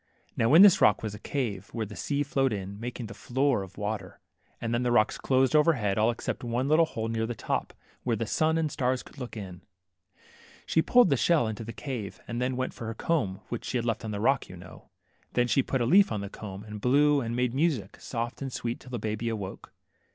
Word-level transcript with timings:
Now 0.35 0.51
in 0.55 0.63
this 0.63 0.81
rock 0.81 1.03
was 1.03 1.13
a 1.13 1.19
cave, 1.19 1.67
where 1.73 1.85
the 1.85 1.95
sea 1.95 2.23
flowed 2.23 2.51
in, 2.53 2.79
making 2.79 3.11
a 3.11 3.13
floor 3.13 3.61
of 3.61 3.77
water, 3.77 4.19
and 4.59 4.73
then 4.73 4.81
the 4.81 4.91
rocks 4.91 5.19
closed 5.19 5.55
overhead, 5.55 5.99
all 5.99 6.09
except 6.09 6.43
one 6.43 6.67
little 6.67 6.87
hole 6.87 7.07
near 7.07 7.27
the 7.27 7.35
top, 7.35 7.71
where 8.01 8.15
the 8.15 8.25
sun 8.25 8.57
and 8.57 8.67
the 8.69 8.73
stars 8.73 9.03
could 9.03 9.19
look 9.19 9.37
in. 9.37 9.61
She 10.65 10.81
pulled 10.81 11.11
the 11.11 11.17
shell 11.17 11.47
into 11.47 11.63
this 11.63 11.75
cave, 11.75 12.19
and 12.27 12.41
then 12.41 12.57
went 12.57 12.73
for 12.73 12.87
her 12.87 12.95
comb 12.95 13.41
which 13.49 13.63
she 13.63 13.77
had 13.77 13.85
left 13.85 14.03
on 14.03 14.09
the 14.09 14.19
rock, 14.19 14.49
you 14.49 14.57
know. 14.57 14.89
Then 15.33 15.45
she 15.47 15.61
put 15.61 15.81
a 15.81 15.85
leaf 15.85 16.11
on 16.11 16.21
the 16.21 16.29
comb, 16.31 16.63
and 16.63 16.81
blew, 16.81 17.21
and 17.21 17.35
made 17.35 17.53
music, 17.53 17.97
soft 18.01 18.41
and 18.41 18.51
sweet, 18.51 18.79
till 18.79 18.89
the 18.89 18.97
baby 18.97 19.29
awoke. 19.29 19.71